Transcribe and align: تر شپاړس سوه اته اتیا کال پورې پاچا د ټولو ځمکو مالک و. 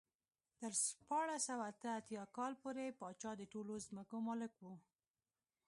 تر 0.59 0.71
شپاړس 0.85 1.41
سوه 1.47 1.63
اته 1.71 1.87
اتیا 1.99 2.23
کال 2.37 2.53
پورې 2.61 2.95
پاچا 2.99 3.31
د 3.37 3.43
ټولو 3.53 3.73
ځمکو 3.87 4.17
مالک 4.27 4.53
و. 4.61 4.67